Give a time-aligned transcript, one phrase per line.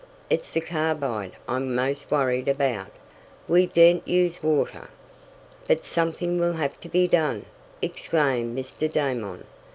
[0.31, 2.89] It's the carbide I'm most worried about.
[3.47, 4.87] We daren't use water."
[5.67, 7.45] "But something will have to be done!"
[7.83, 8.91] exclaimed Mr.
[8.91, 9.43] Damon.